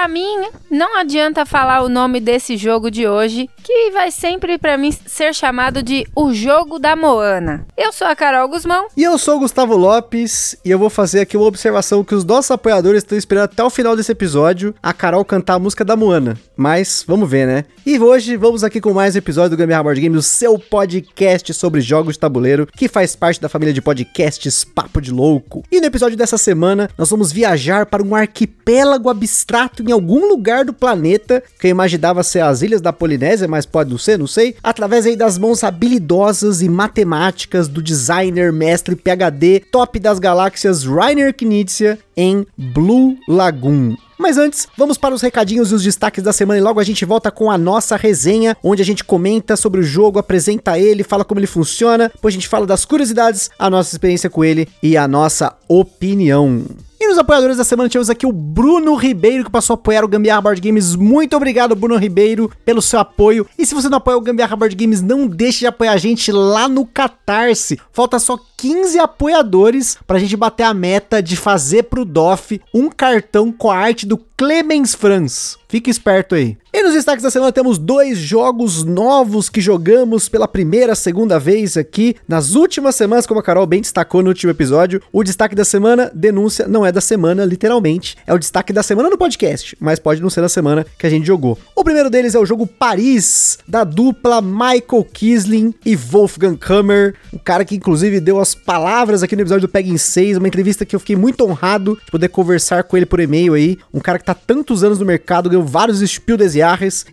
[0.00, 4.78] Pra mim, não adianta falar o nome desse jogo de hoje, que vai sempre pra
[4.78, 7.66] mim ser chamado de o jogo da Moana.
[7.76, 8.86] Eu sou a Carol Guzmão.
[8.96, 12.24] E eu sou o Gustavo Lopes, e eu vou fazer aqui uma observação que os
[12.24, 15.94] nossos apoiadores estão esperando até o final desse episódio, a Carol cantar a música da
[15.96, 16.34] Moana.
[16.62, 17.64] Mas, vamos ver, né?
[17.86, 21.54] E hoje, vamos aqui com mais um episódio do Gambiarra Board Games, o seu podcast
[21.54, 25.64] sobre jogos de tabuleiro, que faz parte da família de podcasts Papo de Louco.
[25.72, 30.66] E no episódio dessa semana, nós vamos viajar para um arquipélago abstrato em algum lugar
[30.66, 34.26] do planeta, que eu imaginava ser as ilhas da Polinésia, mas pode não ser, não
[34.26, 40.84] sei, através aí das mãos habilidosas e matemáticas do designer, mestre, PhD, top das galáxias
[40.84, 43.96] Rainer Knizia em Blue Lagoon.
[44.20, 47.06] Mas antes, vamos para os recadinhos e os destaques da semana e logo a gente
[47.06, 51.24] volta com a nossa resenha, onde a gente comenta sobre o jogo, apresenta ele, fala
[51.24, 54.94] como ele funciona, depois a gente fala das curiosidades, a nossa experiência com ele e
[54.94, 56.66] a nossa opinião.
[57.02, 60.08] E nos apoiadores da semana tivemos aqui o Bruno Ribeiro, que passou a apoiar o
[60.08, 60.94] Gambiarra Board Games.
[60.94, 63.48] Muito obrigado, Bruno Ribeiro, pelo seu apoio.
[63.58, 66.30] E se você não apoia o Gambiarra Board Games, não deixe de apoiar a gente
[66.30, 67.80] lá no Catarse.
[67.90, 73.50] Falta só 15 apoiadores pra gente bater a meta de fazer pro DOF um cartão
[73.50, 75.56] com a arte do Clemens Franz.
[75.70, 76.58] Fique esperto aí.
[76.72, 81.76] E nos destaques da semana temos dois jogos novos que jogamos pela primeira, segunda vez
[81.76, 85.02] aqui nas últimas semanas, como a Carol bem destacou no último episódio.
[85.12, 88.16] O destaque da semana, denúncia, não é da semana, literalmente.
[88.24, 91.10] É o destaque da semana no podcast, mas pode não ser da semana que a
[91.10, 91.58] gente jogou.
[91.74, 97.16] O primeiro deles é o jogo Paris, da dupla Michael Kisling e Wolfgang Kammer.
[97.32, 100.86] Um cara que inclusive deu as palavras aqui no episódio do Pegging 6, uma entrevista
[100.86, 103.76] que eu fiquei muito honrado de poder conversar com ele por e-mail aí.
[103.92, 106.36] Um cara que tá tantos anos no mercado, ganhou vários Spiel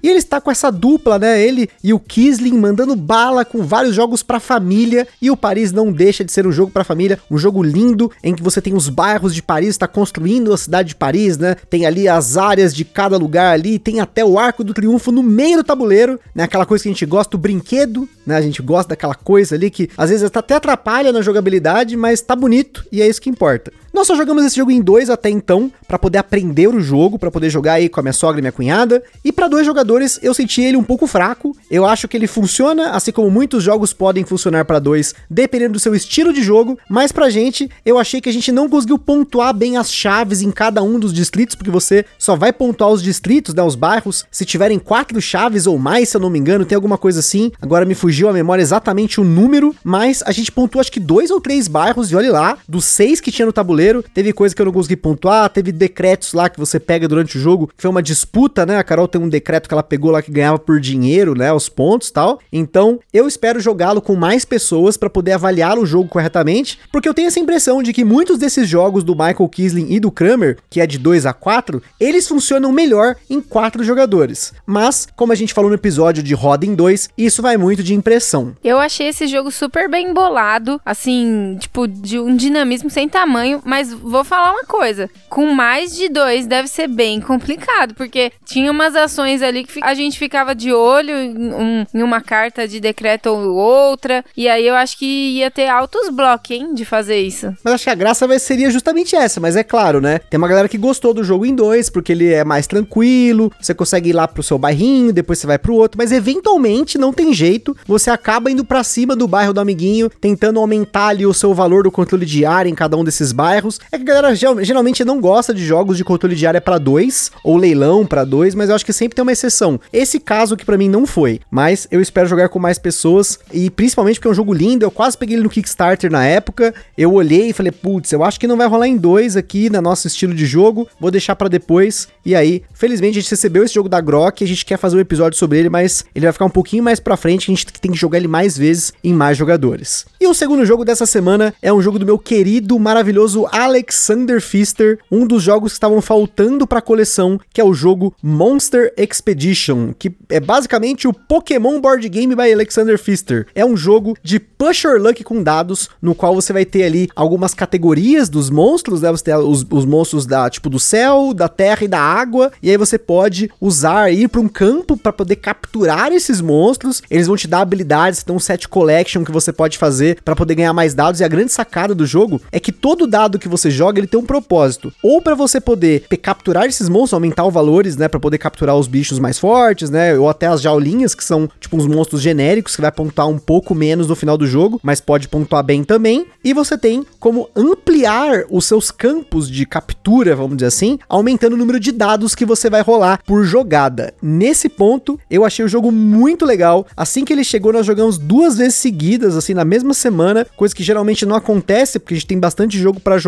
[0.02, 1.42] E ele está com essa dupla, né?
[1.42, 5.92] Ele e o Kisling mandando bala com vários jogos pra família, e o Paris não
[5.92, 8.90] deixa de ser um jogo pra família, um jogo lindo, em que você tem os
[8.90, 11.56] bairros de Paris, está construindo a cidade de Paris, né?
[11.70, 15.24] Tem ali as áreas de cada lugar ali, tem até o Arco do Triunfo no
[15.24, 16.44] meio do tabuleiro, né?
[16.44, 18.36] Aquela coisa que a gente gosta, o brinquedo, né?
[18.36, 22.36] A gente gosta daquela coisa ali que às vezes até atrapalha na jogabilidade, mas tá
[22.36, 23.72] bonito e é isso que importa.
[23.98, 27.32] Nós só jogamos esse jogo em dois até então, para poder aprender o jogo, para
[27.32, 29.02] poder jogar aí com a minha sogra e minha cunhada.
[29.26, 31.58] E para dois jogadores, eu senti ele um pouco fraco.
[31.70, 35.80] Eu acho que ele funciona, assim como muitos jogos podem funcionar para dois, dependendo do
[35.80, 36.78] seu estilo de jogo.
[36.88, 40.52] Mas pra gente, eu achei que a gente não conseguiu pontuar bem as chaves em
[40.52, 44.46] cada um dos distritos, porque você só vai pontuar os distritos, né, os bairros, se
[44.46, 47.52] tiverem quatro chaves ou mais, se eu não me engano, tem alguma coisa assim.
[47.60, 51.32] Agora me fugiu a memória exatamente o número, mas a gente pontuou acho que dois
[51.32, 54.62] ou três bairros, e olha lá, dos seis que tinha no tabuleiro, teve coisa que
[54.62, 57.92] eu não consegui pontuar, teve decretos lá que você pega durante o jogo, que foi
[57.92, 58.78] uma disputa, né?
[58.78, 61.52] A Carol tem um decreto que ela pegou lá que ganhava por dinheiro, né?
[61.52, 62.40] Os pontos tal.
[62.52, 67.14] Então, eu espero jogá-lo com mais pessoas para poder avaliar o jogo corretamente, porque eu
[67.14, 70.82] tenho essa impressão de que muitos desses jogos do Michael Kisling e do Kramer, que
[70.82, 74.54] é de 2 a 4, eles funcionam melhor em quatro jogadores.
[74.66, 77.94] Mas, como a gente falou no episódio de Roda em 2, isso vai muito de
[77.94, 78.56] impressão.
[78.64, 83.77] Eu achei esse jogo super bem bolado, assim, tipo, de um dinamismo sem tamanho, mas
[83.84, 88.96] vou falar uma coisa: com mais de dois deve ser bem complicado, porque tinha umas
[88.96, 93.28] ações ali que a gente ficava de olho em, um, em uma carta de decreto
[93.28, 97.54] ou outra, e aí eu acho que ia ter altos blocos, hein, de fazer isso.
[97.64, 100.20] Mas acho que a graça seria justamente essa, mas é claro, né?
[100.30, 103.74] Tem uma galera que gostou do jogo em dois, porque ele é mais tranquilo, você
[103.74, 107.34] consegue ir lá pro seu bairrinho, depois você vai pro outro, mas eventualmente não tem
[107.34, 111.54] jeito, você acaba indo para cima do bairro do amiguinho, tentando aumentar ali o seu
[111.54, 113.67] valor do controle de área em cada um desses bairros.
[113.92, 117.32] É que a galera geralmente não gosta de jogos de controle de área para dois,
[117.44, 119.80] ou leilão para dois, mas eu acho que sempre tem uma exceção.
[119.92, 123.70] Esse caso que para mim não foi, mas eu espero jogar com mais pessoas, e
[123.70, 127.14] principalmente porque é um jogo lindo, eu quase peguei ele no Kickstarter na época, eu
[127.14, 130.08] olhei e falei, putz, eu acho que não vai rolar em dois aqui, no nosso
[130.08, 133.90] estilo de jogo, vou deixar para depois, e aí, felizmente a gente recebeu esse jogo
[133.90, 136.50] da Grok, a gente quer fazer um episódio sobre ele, mas ele vai ficar um
[136.50, 140.06] pouquinho mais pra frente, a gente tem que jogar ele mais vezes em mais jogadores.
[140.20, 145.00] E o segundo jogo dessa semana é um jogo do meu querido, maravilhoso Alexander Pfister,
[145.12, 149.94] um dos jogos que estavam faltando para a coleção, que é o jogo Monster Expedition,
[149.98, 153.48] que é basicamente o Pokémon Board Game by Alexander Pfister.
[153.54, 157.10] É um jogo de push or luck com dados, no qual você vai ter ali
[157.16, 159.12] algumas categorias dos monstros, né?
[159.12, 162.70] Você tem os, os monstros da tipo do céu, da terra e da água, e
[162.70, 167.02] aí você pode usar ir para um campo para poder capturar esses monstros.
[167.10, 170.56] Eles vão te dar habilidades, tem um set collection que você pode fazer para poder
[170.56, 171.20] ganhar mais dados.
[171.20, 174.08] E a grande sacada do jogo é que todo dado modo que você joga, ele
[174.08, 174.92] tem um propósito.
[175.02, 178.88] Ou para você poder capturar esses monstros, aumentar os valores, né, para poder capturar os
[178.88, 182.82] bichos mais fortes, né, ou até as jaulinhas, que são tipo uns monstros genéricos que
[182.82, 186.26] vai pontuar um pouco menos no final do jogo, mas pode pontuar bem também.
[186.44, 191.58] E você tem como ampliar os seus campos de captura, vamos dizer assim, aumentando o
[191.58, 194.14] número de dados que você vai rolar por jogada.
[194.22, 196.86] Nesse ponto, eu achei o jogo muito legal.
[196.96, 200.84] Assim que ele chegou, nós jogamos duas vezes seguidas, assim, na mesma semana, coisa que
[200.84, 203.27] geralmente não acontece, porque a gente tem bastante jogo para jogar,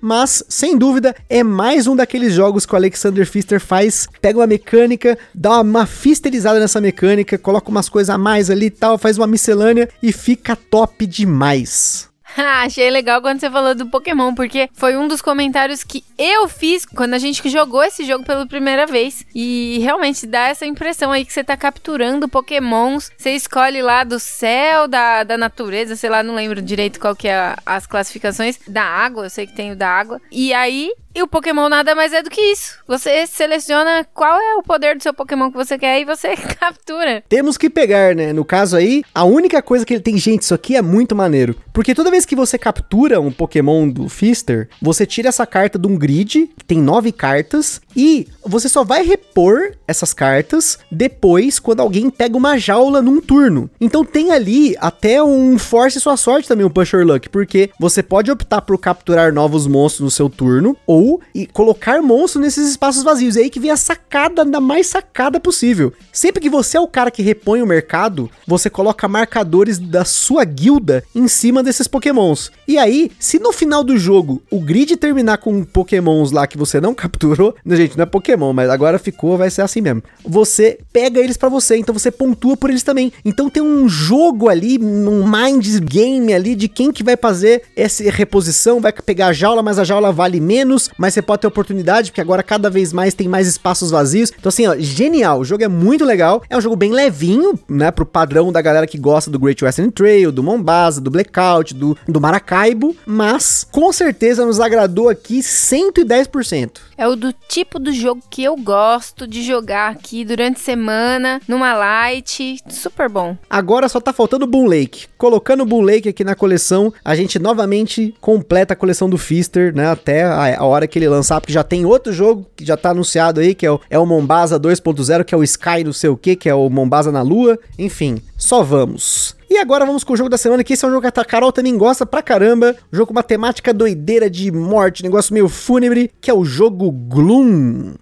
[0.00, 4.46] mas sem dúvida é mais um daqueles jogos que o Alexander Pfister faz, pega uma
[4.46, 9.16] mecânica, dá uma fisterizada nessa mecânica, coloca umas coisas a mais ali e tal, faz
[9.16, 12.09] uma miscelânea e fica top demais.
[12.62, 16.84] Achei legal quando você falou do Pokémon, porque foi um dos comentários que eu fiz
[16.84, 19.24] quando a gente jogou esse jogo pela primeira vez.
[19.34, 23.10] E realmente dá essa impressão aí que você tá capturando Pokémons.
[23.16, 27.28] Você escolhe lá do céu, da, da natureza, sei lá, não lembro direito qual que
[27.28, 28.58] é as classificações.
[28.66, 30.20] Da água, eu sei que tem o da água.
[30.30, 32.78] E aí e o Pokémon nada mais é do que isso.
[32.86, 37.22] Você seleciona qual é o poder do seu Pokémon que você quer e você captura.
[37.28, 38.32] Temos que pegar, né?
[38.32, 41.56] No caso aí, a única coisa que ele tem, gente, isso aqui é muito maneiro.
[41.72, 45.86] Porque toda vez que você captura um Pokémon do Fister, você tira essa carta de
[45.86, 51.80] um grid, que tem nove cartas, e você só vai repor essas cartas depois quando
[51.80, 53.68] alguém pega uma jaula num turno.
[53.80, 58.02] Então tem ali até um Force Sua Sorte também, um Push Your Luck, porque você
[58.02, 60.99] pode optar por capturar novos monstros no seu turno, ou
[61.34, 63.36] e colocar monstros nesses espaços vazios.
[63.36, 65.92] É aí que vem a sacada da mais sacada possível.
[66.12, 70.44] Sempre que você é o cara que repõe o mercado, você coloca marcadores da sua
[70.44, 72.50] guilda em cima desses pokémons.
[72.66, 76.80] E aí, se no final do jogo o grid terminar com pokémons lá que você
[76.80, 80.02] não capturou, gente, não é pokémon, mas agora ficou, vai ser assim mesmo.
[80.24, 83.12] Você pega eles para você, então você pontua por eles também.
[83.24, 88.02] Então tem um jogo ali, um mind game ali de quem que vai fazer essa
[88.10, 92.10] reposição, vai pegar a jaula, mas a jaula vale menos, mas você pode ter oportunidade,
[92.10, 94.32] porque agora cada vez mais tem mais espaços vazios.
[94.38, 95.40] Então, assim, ó, genial.
[95.40, 96.42] O jogo é muito legal.
[96.48, 97.90] É um jogo bem levinho, né?
[97.90, 101.96] Pro padrão da galera que gosta do Great Western Trail, do Mombasa, do Blackout, do,
[102.06, 102.96] do Maracaibo.
[103.06, 106.80] Mas, com certeza, nos agradou aqui 110%.
[106.96, 111.40] É o do tipo do jogo que eu gosto de jogar aqui durante a semana,
[111.48, 112.58] numa light.
[112.68, 113.36] Super bom.
[113.48, 115.06] Agora só tá faltando o Boom Lake.
[115.16, 119.74] Colocando o Boom Lake aqui na coleção, a gente novamente completa a coleção do Fister,
[119.74, 119.90] né?
[119.90, 122.76] Até a, a hora hora que ele lançar, porque já tem outro jogo que já
[122.76, 125.92] tá anunciado aí, que é o, é o Mombasa 2.0, que é o Sky não
[125.92, 127.58] sei o que, que é o Mombasa na Lua.
[127.78, 129.36] Enfim, só vamos.
[129.48, 131.24] E agora vamos com o jogo da semana, que esse é um jogo que a
[131.24, 132.74] Carol também gosta pra caramba.
[132.92, 136.90] Um jogo com uma temática doideira de morte, negócio meio fúnebre, que é o jogo
[136.90, 137.94] Gloom.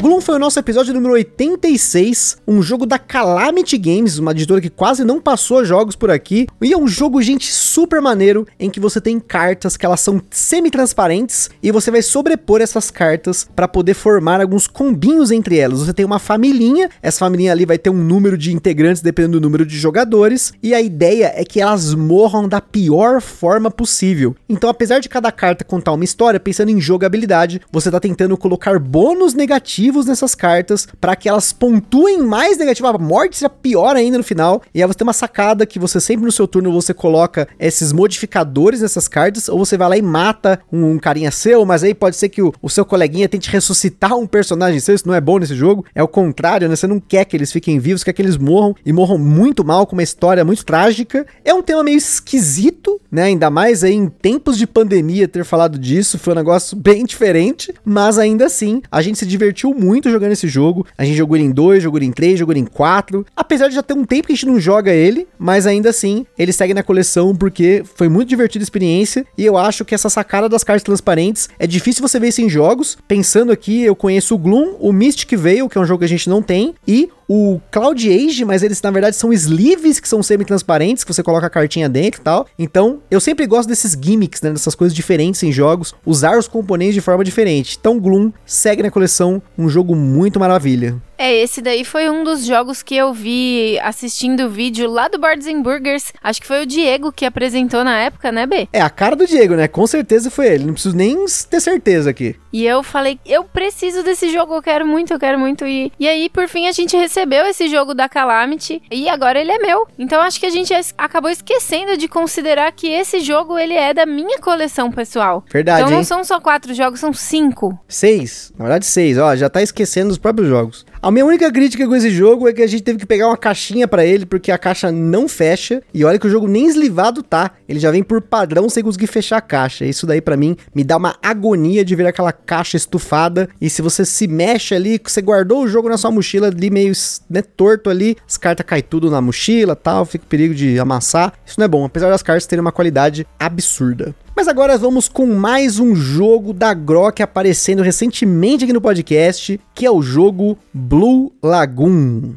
[0.00, 4.70] Gloom foi o nosso episódio número 86, um jogo da Calamity Games, uma editora que
[4.70, 6.46] quase não passou jogos por aqui.
[6.62, 10.22] E é um jogo, gente, super maneiro, em que você tem cartas que elas são
[10.30, 15.80] semi-transparentes e você vai sobrepor essas cartas para poder formar alguns combinhos entre elas.
[15.80, 19.42] Você tem uma familhinha, essa família ali vai ter um número de integrantes dependendo do
[19.42, 24.36] número de jogadores, e a ideia é que elas morram da pior forma possível.
[24.48, 28.78] Então, apesar de cada carta contar uma história, pensando em jogabilidade, você tá tentando colocar
[28.78, 32.88] bônus negativos negativos nessas cartas para que elas pontuem mais negativo.
[32.88, 34.62] A morte seja pior ainda no final.
[34.74, 37.92] E aí você tem uma sacada que você sempre no seu turno você coloca esses
[37.92, 41.94] modificadores nessas cartas, ou você vai lá e mata um, um carinha seu, mas aí
[41.94, 44.94] pode ser que o, o, seu coleguinha tente ressuscitar um personagem seu.
[44.94, 45.84] Isso não é bom nesse jogo.
[45.94, 46.76] É o contrário, né?
[46.76, 49.86] Você não quer que eles fiquem vivos, quer que eles morram e morram muito mal,
[49.86, 51.26] com uma história muito trágica.
[51.44, 53.24] É um tema meio esquisito, né?
[53.24, 56.18] Ainda mais aí em tempos de pandemia ter falado disso.
[56.18, 60.48] Foi um negócio bem diferente, mas ainda assim a gente se divertiu muito jogando esse
[60.48, 60.86] jogo.
[60.96, 63.24] A gente jogou ele em 2, jogou ele em 3, jogou ele em 4.
[63.36, 66.26] Apesar de já ter um tempo que a gente não joga ele, mas ainda assim,
[66.38, 69.24] ele segue na coleção porque foi muito divertida a experiência.
[69.36, 72.48] E eu acho que essa sacada das cartas transparentes é difícil você ver isso em
[72.48, 72.98] jogos.
[73.06, 76.08] Pensando aqui, eu conheço o Gloom, o Mystic Veil, que é um jogo que a
[76.08, 80.22] gente não tem, e o Cloud Age, mas eles na verdade são sleeves que são
[80.22, 82.46] semi-transparentes, que você coloca a cartinha dentro e tal.
[82.58, 86.94] Então, eu sempre gosto desses gimmicks, né, dessas coisas diferentes em jogos, usar os componentes
[86.94, 87.76] de forma diferente.
[87.78, 90.96] Então, Gloom segue na coleção, um jogo muito maravilha.
[91.18, 95.18] É, esse daí foi um dos jogos que eu vi assistindo o vídeo lá do
[95.18, 96.12] Boards and Burgers.
[96.22, 98.68] Acho que foi o Diego que apresentou na época, né, B?
[98.72, 99.66] É a cara do Diego, né?
[99.66, 100.64] Com certeza foi ele.
[100.64, 102.36] Não preciso nem ter certeza aqui.
[102.52, 105.66] E eu falei, eu preciso desse jogo, eu quero muito, eu quero muito.
[105.66, 109.50] E, e aí, por fim, a gente recebeu esse jogo da Calamity e agora ele
[109.50, 109.86] é meu.
[109.98, 114.06] Então acho que a gente acabou esquecendo de considerar que esse jogo ele é da
[114.06, 115.44] minha coleção pessoal.
[115.50, 115.80] Verdade.
[115.80, 116.04] Então não hein?
[116.04, 117.78] são só quatro jogos, são cinco.
[117.88, 118.52] Seis.
[118.56, 119.18] Na verdade, seis.
[119.18, 120.86] Ó, já tá esquecendo os próprios jogos.
[121.00, 123.36] A minha única crítica com esse jogo é que a gente teve que pegar uma
[123.36, 125.80] caixinha pra ele, porque a caixa não fecha.
[125.94, 127.52] E olha que o jogo nem eslivado tá.
[127.68, 129.84] Ele já vem por padrão sem conseguir fechar a caixa.
[129.84, 133.48] Isso daí pra mim me dá uma agonia de ver aquela caixa estufada.
[133.60, 136.92] E se você se mexe ali, você guardou o jogo na sua mochila ali meio
[137.30, 141.32] né, torto ali, as cartas caem tudo na mochila tal, fica perigo de amassar.
[141.46, 144.14] Isso não é bom, apesar das cartas terem uma qualidade absurda.
[144.38, 149.84] Mas agora vamos com mais um jogo da Grok aparecendo recentemente aqui no podcast, que
[149.84, 152.34] é o jogo Blue Lagoon.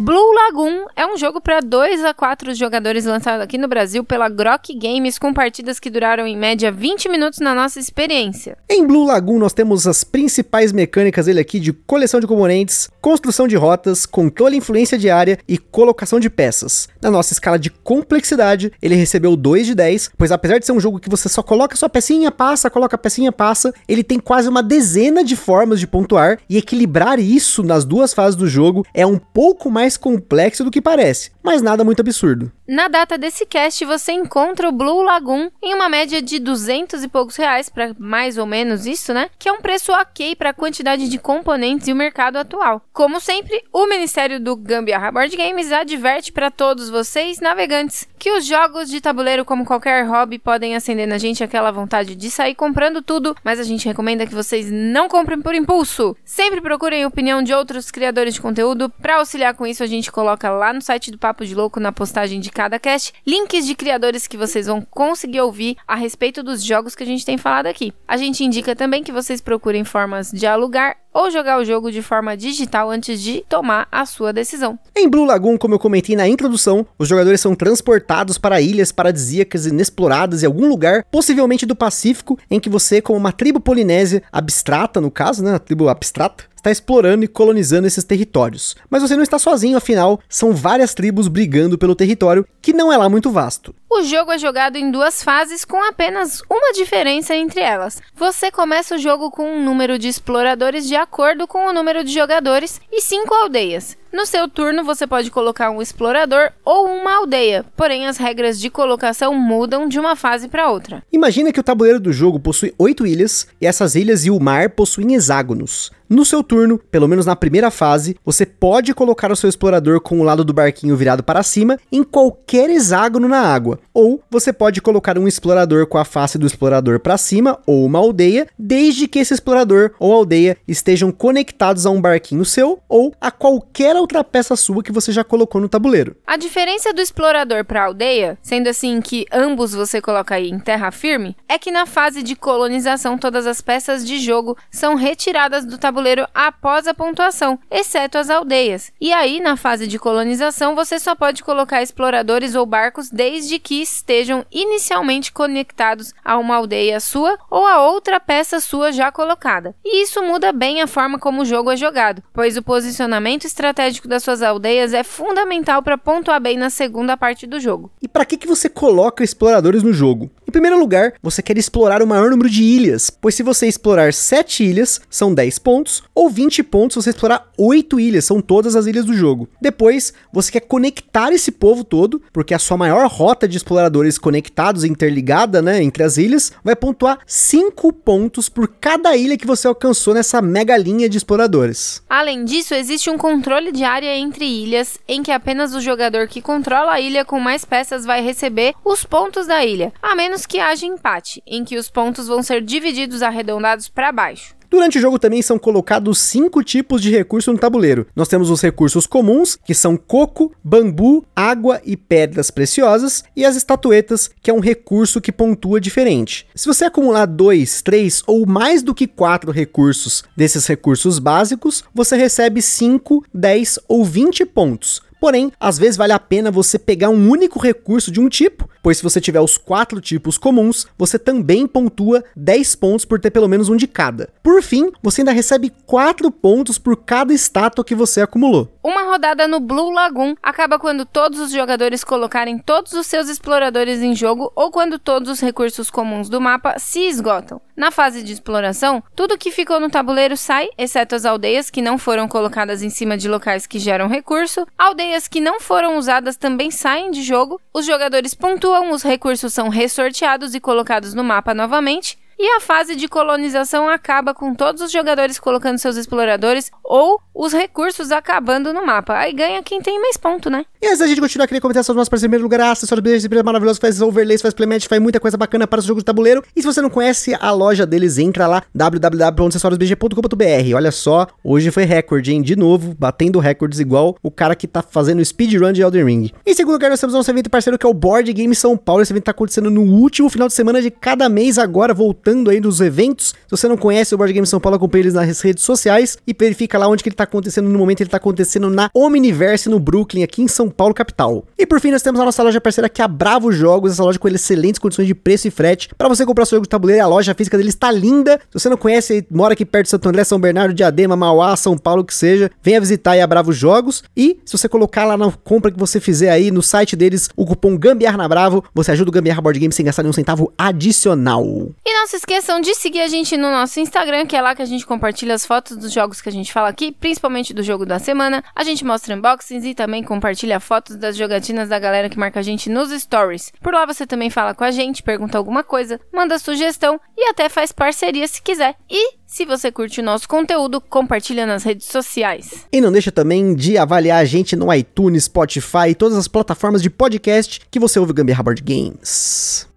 [0.00, 4.28] Blue Lagoon é um jogo para 2 a 4 jogadores lançado aqui no Brasil pela
[4.28, 8.56] Grok Games com partidas que duraram em média 20 minutos na nossa experiência.
[8.70, 13.48] Em Blue Lagoon nós temos as principais mecânicas dele aqui de coleção de componentes, construção
[13.48, 16.88] de rotas, controle e influência de área e colocação de peças.
[17.02, 20.80] Na nossa escala de complexidade, ele recebeu 2 de 10, pois apesar de ser um
[20.80, 24.48] jogo que você só coloca sua pecinha, passa, coloca a pecinha, passa, ele tem quase
[24.48, 29.04] uma dezena de formas de pontuar e equilibrar isso nas duas fases do jogo é
[29.04, 32.52] um pouco mais complexo do que parece, mas nada muito absurdo.
[32.70, 37.08] Na data desse cast, você encontra o Blue Lagoon em uma média de 200 e
[37.08, 39.30] poucos reais, para mais ou menos isso, né?
[39.38, 42.82] Que é um preço ok para a quantidade de componentes e o mercado atual.
[42.92, 48.44] Como sempre, o Ministério do Gambiarra Board Games adverte para todos vocês, navegantes, que os
[48.44, 53.00] jogos de tabuleiro, como qualquer hobby, podem acender na gente aquela vontade de sair comprando
[53.00, 56.14] tudo, mas a gente recomenda que vocês não comprem por impulso.
[56.22, 58.90] Sempre procurem a opinião de outros criadores de conteúdo.
[58.90, 61.92] Para auxiliar com isso, a gente coloca lá no site do Papo de Louco, na
[61.92, 66.60] postagem de cada cast, links de criadores que vocês vão conseguir ouvir a respeito dos
[66.60, 67.92] jogos que a gente tem falado aqui.
[68.06, 72.02] A gente indica também que vocês procurem formas de alugar ou jogar o jogo de
[72.02, 74.76] forma digital antes de tomar a sua decisão.
[74.96, 79.64] Em Blue Lagoon, como eu comentei na introdução, os jogadores são transportados para ilhas paradisíacas
[79.64, 85.00] inexploradas em algum lugar, possivelmente do Pacífico, em que você, como uma tribo polinésia abstrata,
[85.00, 88.76] no caso, né, a tribo abstrata, está explorando e colonizando esses territórios.
[88.90, 92.96] Mas você não está sozinho, afinal, são várias tribos brigando pelo território, que não é
[92.96, 93.74] lá muito vasto.
[93.90, 98.02] O jogo é jogado em duas fases com apenas uma diferença entre elas.
[98.14, 102.12] Você começa o jogo com um número de exploradores de acordo com o número de
[102.12, 103.96] jogadores e cinco aldeias.
[104.10, 108.70] No seu turno, você pode colocar um explorador ou uma aldeia, porém as regras de
[108.70, 111.02] colocação mudam de uma fase para outra.
[111.12, 114.70] Imagina que o tabuleiro do jogo possui oito ilhas e essas ilhas e o mar
[114.70, 115.90] possuem hexágonos.
[116.08, 120.18] No seu turno, pelo menos na primeira fase, você pode colocar o seu explorador com
[120.18, 124.80] o lado do barquinho virado para cima em qualquer hexágono na água, ou você pode
[124.80, 129.18] colocar um explorador com a face do explorador para cima ou uma aldeia, desde que
[129.18, 134.56] esse explorador ou aldeia estejam conectados a um barquinho seu ou a qualquer outra peça
[134.56, 136.16] sua que você já colocou no tabuleiro.
[136.26, 140.90] A diferença do explorador para aldeia, sendo assim que ambos você coloca aí em terra
[140.90, 145.78] firme, é que na fase de colonização todas as peças de jogo são retiradas do
[145.78, 148.92] tabuleiro após a pontuação, exceto as aldeias.
[149.00, 153.82] E aí, na fase de colonização, você só pode colocar exploradores ou barcos desde que
[153.82, 159.74] estejam inicialmente conectados a uma aldeia sua ou a outra peça sua já colocada.
[159.84, 163.44] E isso muda bem a forma como o jogo é jogado, pois o posicionamento
[163.88, 167.90] estratégico das suas aldeias é fundamental para pontuar bem na segunda parte do jogo.
[168.00, 170.30] E para que, que você coloca exploradores no jogo?
[170.48, 174.14] Em primeiro lugar, você quer explorar o maior número de ilhas, pois se você explorar
[174.14, 178.74] 7 ilhas, são 10 pontos, ou 20 pontos se você explorar 8 ilhas, são todas
[178.74, 179.46] as ilhas do jogo.
[179.60, 184.84] Depois, você quer conectar esse povo todo, porque a sua maior rota de exploradores conectados,
[184.84, 190.14] interligada, né, entre as ilhas, vai pontuar 5 pontos por cada ilha que você alcançou
[190.14, 192.02] nessa mega linha de exploradores.
[192.08, 196.40] Além disso, existe um controle de área entre ilhas, em que apenas o jogador que
[196.40, 200.58] controla a ilha com mais peças vai receber os pontos da ilha, a menos que
[200.58, 204.58] haja empate, em que os pontos vão ser divididos arredondados para baixo.
[204.70, 208.06] Durante o jogo também são colocados cinco tipos de recurso no tabuleiro.
[208.14, 213.56] Nós temos os recursos comuns, que são coco, bambu, água e pedras preciosas, e as
[213.56, 216.46] estatuetas, que é um recurso que pontua diferente.
[216.54, 222.16] Se você acumular dois, três ou mais do que quatro recursos desses recursos básicos, você
[222.16, 225.00] recebe 5, 10 ou 20 pontos.
[225.20, 228.98] Porém, às vezes vale a pena você pegar um único recurso de um tipo, pois
[228.98, 233.48] se você tiver os quatro tipos comuns, você também pontua 10 pontos por ter pelo
[233.48, 234.30] menos um de cada.
[234.42, 238.68] Por fim, você ainda recebe 4 pontos por cada estátua que você acumulou.
[238.82, 244.00] Uma rodada no Blue Lagoon acaba quando todos os jogadores colocarem todos os seus exploradores
[244.00, 247.60] em jogo ou quando todos os recursos comuns do mapa se esgotam.
[247.76, 251.96] Na fase de exploração, tudo que ficou no tabuleiro sai, exceto as aldeias que não
[251.96, 254.66] foram colocadas em cima de locais que geram recurso.
[254.76, 257.60] Aldeias que não foram usadas também saem de jogo.
[257.72, 262.18] Os jogadores pontuam, os recursos são ressorteados e colocados no mapa novamente.
[262.38, 267.52] E a fase de colonização acaba com todos os jogadores colocando seus exploradores ou os
[267.52, 269.18] recursos acabando no mapa.
[269.18, 270.64] Aí ganha quem tem mais ponto, né?
[270.80, 273.80] E antes da gente continuar, queria comentar sobre os nossos primeiro lugar, acessórios brilhantes, maravilhosos,
[273.80, 276.44] faz overlays, faz playmat, faz muita coisa bacana para o jogo de tabuleiro.
[276.54, 280.76] E se você não conhece a loja deles, entra lá, www.acessoriosbg.com.br.
[280.76, 282.40] Olha só, hoje foi recorde, hein?
[282.40, 286.30] De novo, batendo recordes igual o cara que tá fazendo speedrun de Elden Ring.
[286.46, 288.76] Em segundo lugar, nós temos o nosso evento parceiro que é o Board Game São
[288.76, 289.02] Paulo.
[289.02, 292.50] Esse evento tá acontecendo no último final de semana de cada mês agora, voltando voltando
[292.50, 293.28] aí dos eventos.
[293.28, 296.34] Se você não conhece o Board Game São Paulo, acompanhe eles nas redes sociais e
[296.38, 298.02] verifica lá onde que ele tá acontecendo no momento.
[298.02, 301.44] Ele tá acontecendo na Omniverse, no Brooklyn, aqui em São Paulo, capital.
[301.58, 304.02] E por fim, nós temos a nossa loja parceira que é a Bravo Jogos, essa
[304.02, 305.88] loja com excelentes condições de preço e frete.
[305.96, 308.38] Para você comprar seu jogo de tabuleiro, a loja física deles está linda.
[308.50, 311.78] Se você não conhece, mora aqui perto de Santo André, São Bernardo, Diadema, Mauá, São
[311.78, 314.02] Paulo, que seja, venha visitar aí a Bravo Jogos.
[314.16, 317.46] E se você colocar lá na compra que você fizer aí no site deles o
[317.46, 321.44] cupom Gambiar na Bravo, você ajuda o Gambiar Board Game sem gastar nenhum centavo adicional.
[321.86, 324.62] E não se esqueçam de seguir a gente no nosso Instagram, que é lá que
[324.62, 327.86] a gente compartilha as fotos dos jogos que a gente fala aqui, principalmente do jogo
[327.86, 328.42] da semana.
[328.54, 332.42] A gente mostra unboxings e também compartilha fotos das jogatinas da galera que marca a
[332.42, 333.52] gente nos stories.
[333.62, 337.48] Por lá você também fala com a gente, pergunta alguma coisa, manda sugestão e até
[337.48, 338.74] faz parceria se quiser.
[338.90, 342.66] E se você curte o nosso conteúdo, compartilha nas redes sociais.
[342.72, 346.82] E não deixa também de avaliar a gente no iTunes, Spotify e todas as plataformas
[346.82, 349.68] de podcast que você ouve o Gambiarra Board Games.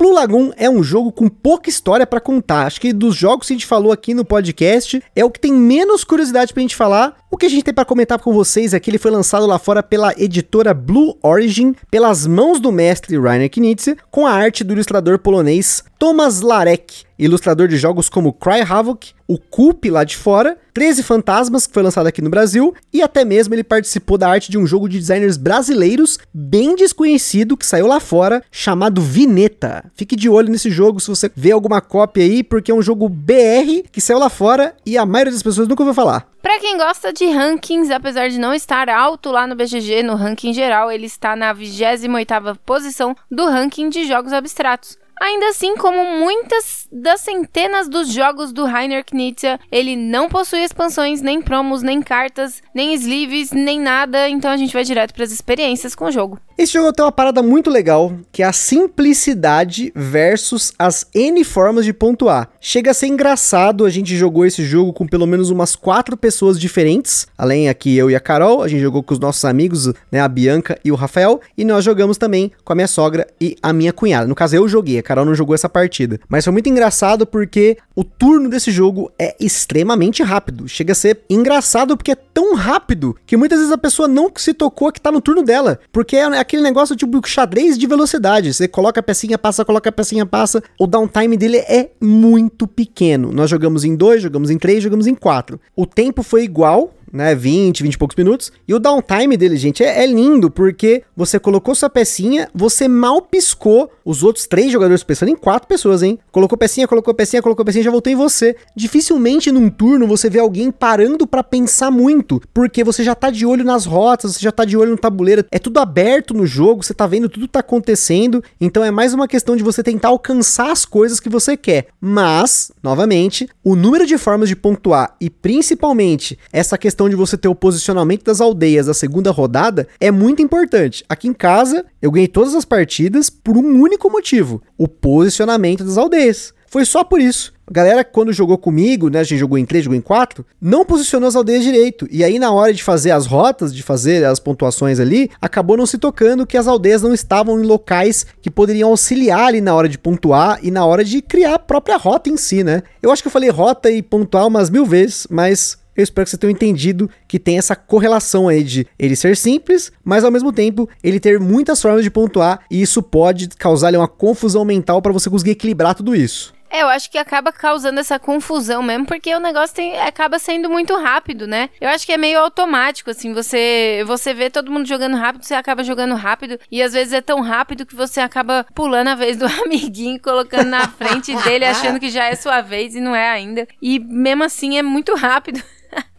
[0.00, 2.64] Blue Lagoon é um jogo com pouca história para contar.
[2.64, 5.52] Acho que dos jogos que a gente falou aqui no podcast, é o que tem
[5.52, 7.18] menos curiosidade pra gente falar.
[7.32, 9.56] O que a gente tem para comentar com vocês é que ele foi lançado lá
[9.56, 14.72] fora pela editora Blue Origin, pelas mãos do mestre Rainer Knizia, com a arte do
[14.72, 20.56] ilustrador polonês Thomas Larek, ilustrador de jogos como Cry Havoc, o Coop lá de fora,
[20.72, 24.50] 13 Fantasmas, que foi lançado aqui no Brasil, e até mesmo ele participou da arte
[24.50, 29.84] de um jogo de designers brasileiros bem desconhecido que saiu lá fora, chamado Vineta.
[29.94, 33.08] Fique de olho nesse jogo se você vê alguma cópia aí, porque é um jogo
[33.08, 36.26] BR que saiu lá fora e a maioria das pessoas nunca ouviu falar.
[36.42, 40.54] Para quem gosta de rankings, apesar de não estar alto lá no BGG, no ranking
[40.54, 44.96] geral, ele está na 28ª posição do ranking de jogos abstratos.
[45.20, 51.20] Ainda assim, como muitas das centenas dos jogos do Rainer Knizia, ele não possui expansões,
[51.20, 55.30] nem promos, nem cartas, nem sleeves, nem nada, então a gente vai direto para as
[55.30, 56.40] experiências com o jogo.
[56.56, 61.84] Esse jogo tem uma parada muito legal, que é a simplicidade versus as N formas
[61.84, 62.48] de pontuar.
[62.58, 66.58] Chega a ser engraçado, a gente jogou esse jogo com pelo menos umas quatro pessoas
[66.58, 70.20] diferentes, além aqui eu e a Carol, a gente jogou com os nossos amigos, né,
[70.20, 73.70] a Bianca e o Rafael, e nós jogamos também com a minha sogra e a
[73.70, 74.26] minha cunhada.
[74.26, 76.20] No caso eu joguei, a Carol não jogou essa partida.
[76.28, 80.68] Mas foi muito engraçado porque o turno desse jogo é extremamente rápido.
[80.68, 84.54] Chega a ser engraçado porque é tão rápido que muitas vezes a pessoa não se
[84.54, 88.54] tocou que tá no turno dela, porque é aquele negócio tipo xadrez de velocidade.
[88.54, 90.62] Você coloca a pecinha, passa, coloca a pecinha, passa.
[90.78, 93.32] O downtime dele é muito pequeno.
[93.32, 95.60] Nós jogamos em dois, jogamos em três, jogamos em quatro.
[95.74, 98.52] O tempo foi igual, né, 20, 20 e poucos minutos.
[98.66, 103.22] E o downtime dele, gente, é, é, lindo, porque você colocou sua pecinha, você mal
[103.22, 106.18] piscou os outros três jogadores, pensando em quatro pessoas, hein?
[106.32, 108.56] Colocou pecinha, colocou pecinha, colocou pecinha, já voltou em você.
[108.74, 113.46] Dificilmente num turno você vê alguém parando para pensar muito, porque você já tá de
[113.46, 116.82] olho nas rotas, você já tá de olho no tabuleiro, é tudo aberto no jogo,
[116.82, 120.70] você tá vendo tudo tá acontecendo, então é mais uma questão de você tentar alcançar
[120.70, 121.88] as coisas que você quer.
[122.00, 127.38] Mas, novamente, o número de formas de pontuar e principalmente essa questão questão de você
[127.38, 131.02] ter o posicionamento das aldeias da segunda rodada é muito importante.
[131.08, 135.96] Aqui em casa, eu ganhei todas as partidas por um único motivo: o posicionamento das
[135.96, 136.52] aldeias.
[136.66, 137.52] Foi só por isso.
[137.66, 139.20] A galera, quando jogou comigo, né?
[139.20, 142.06] A gente jogou em 3, jogou em 4, não posicionou as aldeias direito.
[142.10, 145.86] E aí, na hora de fazer as rotas, de fazer as pontuações ali, acabou não
[145.86, 149.88] se tocando que as aldeias não estavam em locais que poderiam auxiliar ali na hora
[149.88, 152.82] de pontuar e na hora de criar a própria rota em si, né?
[153.02, 156.30] Eu acho que eu falei rota e pontuar umas mil vezes, mas eu espero que
[156.30, 160.52] vocês tenham entendido que tem essa correlação aí de ele ser simples, mas ao mesmo
[160.52, 165.12] tempo ele ter muitas formas de pontuar e isso pode causar uma confusão mental para
[165.12, 166.54] você conseguir equilibrar tudo isso.
[166.70, 170.70] É, eu acho que acaba causando essa confusão mesmo, porque o negócio tem, acaba sendo
[170.70, 171.68] muito rápido, né?
[171.80, 175.54] Eu acho que é meio automático, assim, você, você vê todo mundo jogando rápido, você
[175.54, 179.36] acaba jogando rápido, e às vezes é tão rápido que você acaba pulando a vez
[179.36, 183.28] do amiguinho, colocando na frente dele, achando que já é sua vez e não é
[183.28, 183.66] ainda.
[183.82, 185.60] E mesmo assim é muito rápido.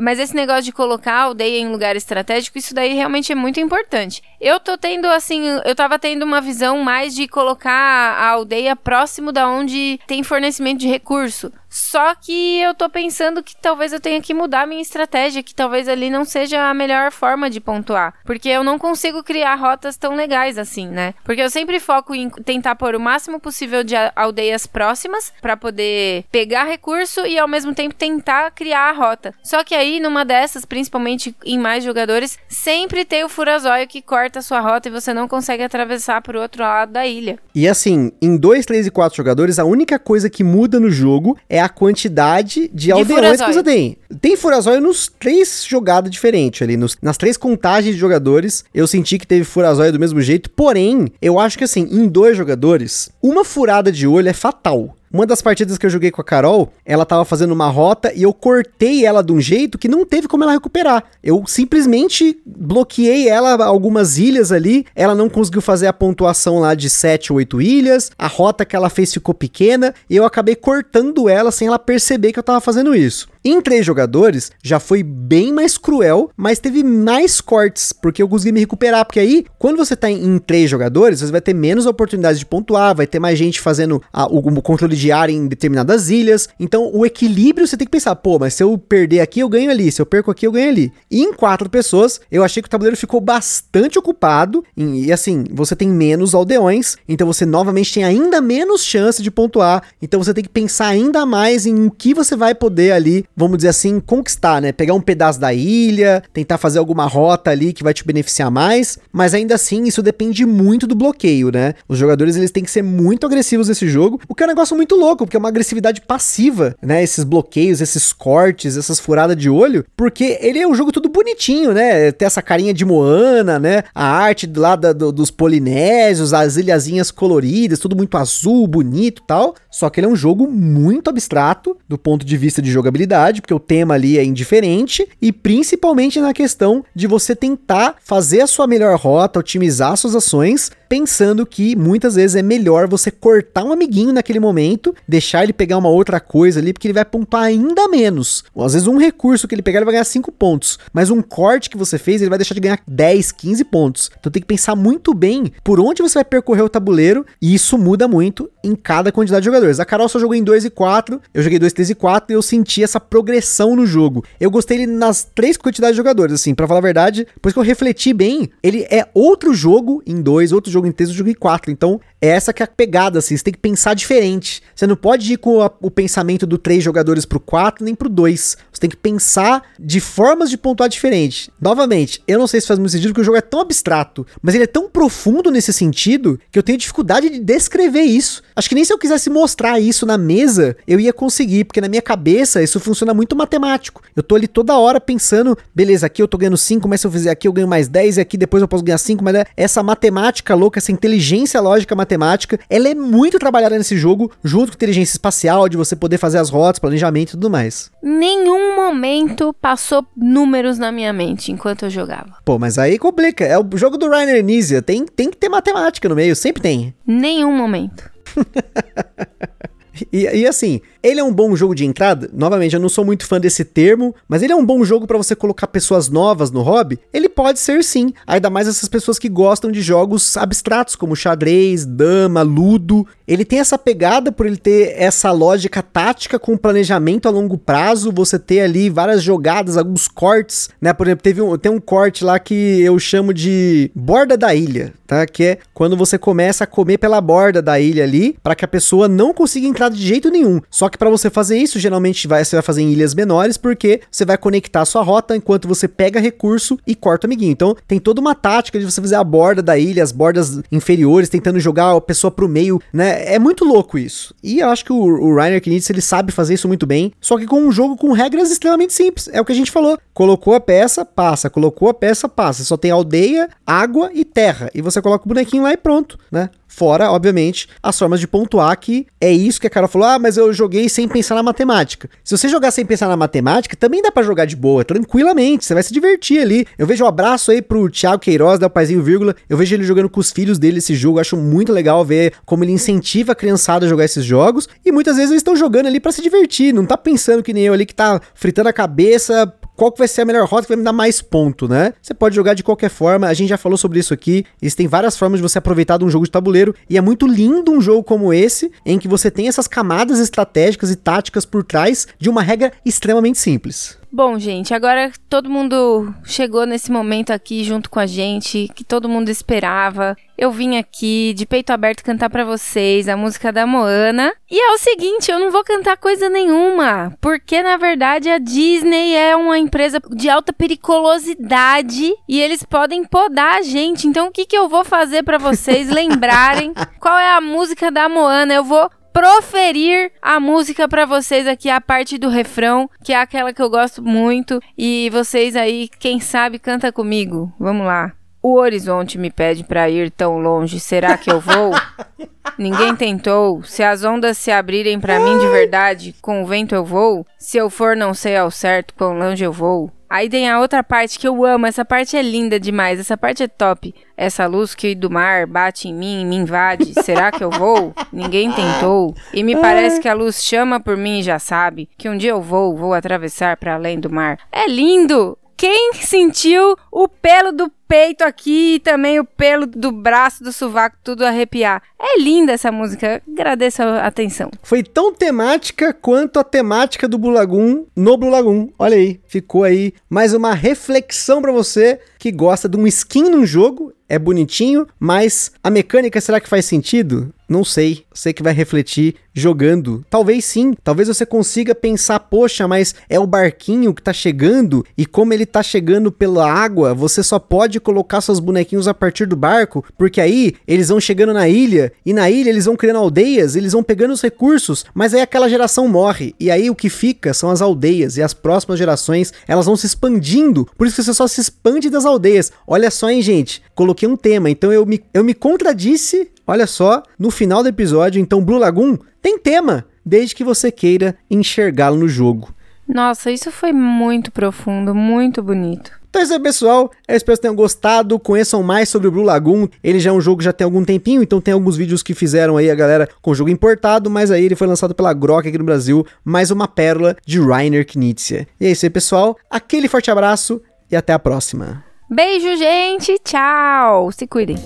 [0.02, 3.60] Mas esse negócio de colocar a aldeia em lugar estratégico, isso daí realmente é muito
[3.60, 4.24] importante.
[4.42, 9.32] Eu tô tendo, assim, eu tava tendo uma visão mais de colocar a aldeia próximo
[9.32, 11.54] da onde tem fornecimento de recurso.
[11.72, 15.88] Só que eu tô pensando que talvez eu tenha que mudar minha estratégia, que talvez
[15.88, 18.14] ali não seja a melhor forma de pontuar.
[18.26, 21.14] Porque eu não consigo criar rotas tão legais assim, né?
[21.24, 26.26] Porque eu sempre foco em tentar pôr o máximo possível de aldeias próximas para poder
[26.30, 29.34] pegar recurso e ao mesmo tempo tentar criar a rota.
[29.42, 34.40] Só que aí, numa dessas, principalmente em mais jogadores, sempre tem o furazóio que corta
[34.40, 37.40] a sua rota e você não consegue atravessar pro outro lado da ilha.
[37.56, 41.38] E assim, em 2, 3 e 4 jogadores, a única coisa que muda no jogo
[41.48, 43.98] é a quantidade de, de aldeões que você tem.
[44.20, 48.64] Tem Furazóio nos três jogadas diferentes ali, nos, nas três contagens de jogadores.
[48.74, 52.36] Eu senti que teve Furazóio do mesmo jeito, porém, eu acho que assim, em dois
[52.36, 54.96] jogadores, uma furada de olho é fatal.
[55.14, 58.24] Uma das partidas que eu joguei com a Carol, ela tava fazendo uma rota e
[58.24, 61.04] eu cortei ela de um jeito que não teve como ela recuperar.
[61.22, 66.90] Eu simplesmente bloqueei ela algumas ilhas ali, ela não conseguiu fazer a pontuação lá de
[66.90, 71.28] 7 ou 8 ilhas, a rota que ela fez ficou pequena e eu acabei cortando
[71.28, 73.28] ela sem ela perceber que eu tava fazendo isso.
[73.44, 78.52] Em três jogadores, já foi bem mais cruel, mas teve mais cortes, porque eu consegui
[78.52, 79.04] me recuperar.
[79.04, 82.96] Porque aí, quando você tá em, três jogadores, você vai ter menos oportunidades de pontuar,
[82.96, 86.50] vai ter mais gente fazendo a, o, o, controle de área em determinadas ilhas.
[86.60, 89.72] Então, o equilíbrio você tem que pensar, pô, mas se eu perder aqui, eu ganho
[89.72, 89.92] ali.
[89.92, 90.94] Se eu perco aqui, eu ganho ali.
[91.10, 94.64] E em quatro pessoas, eu achei que o tabuleiro ficou bastante ocupado.
[94.78, 99.32] E, e assim, você tem menos aldeões, então você novamente tem ainda menos chance de
[99.32, 99.82] pontuar.
[100.00, 103.58] Então você tem que pensar ainda mais em o que você vai poder ali vamos
[103.58, 104.72] dizer assim, conquistar, né?
[104.72, 109.00] Pegar um pedaço da ilha, tentar fazer alguma rota ali que vai te beneficiar mais,
[109.12, 111.74] mas ainda assim isso depende muito do bloqueio, né?
[111.88, 114.76] Os jogadores eles têm que ser muito agressivos nesse jogo, o que é um negócio
[114.76, 117.02] muito louco, porque é uma agressividade passiva, né?
[117.02, 121.74] Esses bloqueios, esses cortes, essas furadas de olho, porque ele é um jogo tudo bonitinho,
[121.74, 122.12] né?
[122.12, 123.84] Tem essa carinha de Moana, né?
[123.96, 129.56] A arte lá da, do, dos polinésios, as ilhazinhas coloridas, tudo muito azul, bonito tal.
[129.72, 133.54] Só que ele é um jogo muito abstrato do ponto de vista de jogabilidade porque
[133.54, 138.66] o tema ali é indiferente, e principalmente na questão de você tentar fazer a sua
[138.66, 144.12] melhor rota, otimizar suas ações, pensando que muitas vezes é melhor você cortar um amiguinho
[144.12, 148.44] naquele momento, deixar ele pegar uma outra coisa ali, porque ele vai pontuar ainda menos.
[148.54, 151.22] Ou às vezes um recurso que ele pegar ele vai ganhar 5 pontos, mas um
[151.22, 154.12] corte que você fez ele vai deixar de ganhar 10, 15 pontos.
[154.20, 157.78] Então tem que pensar muito bem por onde você vai percorrer o tabuleiro, e isso
[157.78, 159.80] muda muito em cada quantidade de jogadores.
[159.80, 162.36] A Carol só jogou em 2 e 4, eu joguei 2, 3 e 4 e
[162.36, 164.26] eu senti essa progressão no jogo.
[164.42, 167.60] Eu gostei ele nas três quantidades de jogadores, assim, para falar a verdade, depois que
[167.60, 170.81] eu refleti bem, ele é outro jogo em dois, outro jogo
[171.14, 171.72] jogo em quatro.
[171.72, 174.62] Então, é essa que é a pegada, assim, você tem que pensar diferente.
[174.76, 178.08] Você não pode ir com a, o pensamento do três jogadores pro quatro, nem pro
[178.08, 178.58] dois.
[178.72, 181.52] Você tem que pensar de formas de pontuar diferente.
[181.60, 184.56] Novamente, eu não sei se faz muito sentido, porque o jogo é tão abstrato, mas
[184.56, 188.44] ele é tão profundo nesse sentido que eu tenho dificuldade de descrever isso.
[188.56, 191.90] Acho que nem se eu quisesse mostrar isso na mesa, eu ia conseguir, porque na
[191.90, 194.02] minha cabeça isso funciona muito matemático.
[194.16, 197.12] Eu tô ali toda hora pensando, beleza, aqui eu tô ganhando 5, mas se eu
[197.12, 199.46] fizer aqui eu ganho mais 10 e aqui depois eu posso ganhar 5, mas é
[199.58, 204.76] essa matemática louca, essa inteligência lógica matemática, ela é muito trabalhada nesse jogo, junto com
[204.76, 207.92] inteligência espacial, de você poder fazer as rotas, planejamento e tudo mais.
[208.02, 212.38] Nenhum momento passou números na minha mente enquanto eu jogava.
[212.46, 213.46] Pô, mas aí complica.
[213.46, 216.94] É o jogo do Rainer Nizia, tem, tem que ter matemática no meio, sempre tem.
[217.06, 218.10] Nenhum momento.
[220.12, 222.30] E, e, assim, ele é um bom jogo de entrada.
[222.34, 225.18] Novamente, eu não sou muito fã desse termo, mas ele é um bom jogo para
[225.18, 227.00] você colocar pessoas novas no hobby.
[227.14, 231.86] Ele pode ser sim, ainda mais essas pessoas que gostam de jogos abstratos como xadrez,
[231.86, 233.08] dama, ludo.
[233.28, 238.12] Ele tem essa pegada por ele ter essa lógica tática com planejamento a longo prazo,
[238.12, 240.94] você ter ali várias jogadas, alguns cortes, né?
[240.94, 244.94] Por exemplo, teve um, tem um corte lá que eu chamo de borda da ilha,
[245.08, 245.26] tá?
[245.26, 248.68] Que é quando você começa a comer pela borda da ilha ali, para que a
[248.68, 250.62] pessoa não consiga entrar de jeito nenhum.
[250.70, 254.02] Só que para você fazer isso, geralmente vai, você vai fazer em ilhas menores, porque
[254.12, 257.52] você vai conectar a sua rota enquanto você pega recurso e corta o amiguinho.
[257.52, 261.30] Então tem toda uma tática de você fazer a borda da ilha, as bordas inferiores,
[261.30, 263.34] tentando jogar a pessoa pro meio, né?
[263.34, 264.36] É muito louco isso.
[264.44, 267.38] E eu acho que o, o Rainer Knitz, ele sabe fazer isso muito bem, só
[267.38, 269.30] que com um jogo com regras extremamente simples.
[269.32, 269.98] É o que a gente falou.
[270.14, 271.50] Colocou a peça, passa.
[271.50, 272.64] Colocou a peça, passa.
[272.64, 274.70] Só tem aldeia, água e terra.
[274.74, 276.50] E você coloca o bonequinho lá e pronto, né?
[276.74, 280.38] Fora, obviamente, as formas de pontuar, que é isso que a cara falou: ah, mas
[280.38, 282.10] eu joguei sem pensar na matemática.
[282.24, 285.74] Se você jogar sem pensar na matemática, também dá para jogar de boa, tranquilamente, você
[285.74, 286.66] vai se divertir ali.
[286.78, 289.36] Eu vejo um abraço aí pro Thiago Queiroz, da Paizinho Vírgula.
[289.50, 292.64] Eu vejo ele jogando com os filhos dele esse jogo, acho muito legal ver como
[292.64, 294.68] ele incentiva a criançada a jogar esses jogos.
[294.86, 297.64] E muitas vezes eles estão jogando ali para se divertir, não tá pensando que nem
[297.64, 300.68] eu ali que tá fritando a cabeça qual que vai ser a melhor rota que
[300.68, 301.96] vai me dar mais ponto, né?
[302.00, 304.46] Você pode jogar de qualquer forma, a gente já falou sobre isso aqui.
[304.62, 307.72] Existem várias formas de você aproveitar de um jogo de tabuleiro e é muito lindo
[307.72, 312.08] um jogo como esse, em que você tem essas camadas estratégicas e táticas por trás
[312.20, 313.98] de uma regra extremamente simples.
[314.14, 319.08] Bom, gente, agora todo mundo chegou nesse momento aqui junto com a gente, que todo
[319.08, 320.18] mundo esperava.
[320.38, 324.34] Eu vim aqui de peito aberto cantar para vocês a música da Moana.
[324.50, 329.16] E é o seguinte, eu não vou cantar coisa nenhuma, porque na verdade a Disney
[329.16, 334.08] é uma empresa de alta periculosidade e eles podem podar a gente.
[334.08, 338.10] Então o que que eu vou fazer para vocês lembrarem qual é a música da
[338.10, 338.54] Moana?
[338.54, 343.54] Eu vou proferir a música para vocês aqui, a parte do refrão, que é aquela
[343.54, 344.60] que eu gosto muito.
[344.78, 347.52] E vocês aí, quem sabe, canta comigo.
[347.60, 348.14] Vamos lá.
[348.44, 351.72] O horizonte me pede para ir tão longe, será que eu vou?
[352.58, 353.62] Ninguém tentou.
[353.64, 357.26] Se as ondas se abrirem para mim de verdade, com o vento eu vou.
[357.38, 359.92] Se eu for, não sei ao certo quão longe eu vou.
[360.12, 363.44] Aí tem a outra parte que eu amo, essa parte é linda demais, essa parte
[363.44, 363.96] é top.
[364.18, 366.94] Essa luz que do mar bate em mim, me invade.
[367.02, 367.94] Será que eu vou?
[368.12, 369.16] Ninguém tentou.
[369.34, 372.32] E me parece que a luz chama por mim e já sabe que um dia
[372.32, 374.38] eu vou, vou atravessar para além do mar.
[374.52, 375.38] É lindo!
[375.62, 380.98] Quem sentiu o pelo do peito aqui e também o pelo do braço, do sovaco,
[381.04, 381.84] tudo arrepiar.
[382.00, 384.50] É linda essa música, agradeço a atenção.
[384.64, 388.70] Foi tão temática quanto a temática do Blue Lagoon no Blue Lagoon.
[388.80, 393.46] Olha aí, ficou aí mais uma reflexão para você que gosta de um skin num
[393.46, 397.34] jogo é bonitinho, mas a mecânica será que faz sentido?
[397.48, 398.06] Não sei.
[398.14, 400.06] Sei que vai refletir jogando.
[400.10, 400.74] Talvez sim.
[400.84, 405.46] Talvez você consiga pensar, poxa, mas é o barquinho que tá chegando e como ele
[405.46, 410.22] tá chegando pela água, você só pode colocar seus bonequinhos a partir do barco, porque
[410.22, 413.84] aí eles vão chegando na ilha e na ilha eles vão criando aldeias, eles vão
[413.84, 417.62] pegando os recursos, mas aí aquela geração morre e aí o que fica são as
[417.62, 420.68] aldeias e as próximas gerações, elas vão se expandindo.
[420.78, 422.52] Por isso que você só se expande das aldeias.
[422.66, 423.62] Olha só, hein, gente.
[423.76, 428.20] Coloquei um tema, então eu me, eu me contradisse, olha só, no final do episódio.
[428.20, 432.54] Então, Blue Lagoon tem tema, desde que você queira enxergá-lo no jogo.
[432.88, 436.01] Nossa, isso foi muito profundo, muito bonito.
[436.12, 436.92] Então é isso aí, pessoal.
[437.08, 438.20] Eu espero que tenham gostado.
[438.20, 439.66] Conheçam mais sobre o Blue Lagoon.
[439.82, 442.14] Ele já é um jogo que já tem algum tempinho, então tem alguns vídeos que
[442.14, 445.48] fizeram aí a galera com o jogo importado, mas aí ele foi lançado pela Grok
[445.48, 446.06] aqui no Brasil.
[446.24, 448.46] Mais uma pérola de Rainer Knizia.
[448.60, 449.38] E é isso aí, pessoal.
[449.50, 451.82] Aquele forte abraço e até a próxima.
[452.10, 453.18] Beijo, gente.
[453.24, 454.12] Tchau.
[454.12, 454.58] Se cuidem.